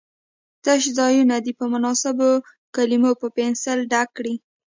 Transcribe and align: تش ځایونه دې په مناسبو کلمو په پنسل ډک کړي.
تش 0.63 0.83
ځایونه 0.97 1.35
دې 1.45 1.51
په 1.59 1.65
مناسبو 1.73 2.29
کلمو 2.75 3.11
په 3.21 3.27
پنسل 3.37 3.79
ډک 3.91 4.09
کړي. 4.17 4.35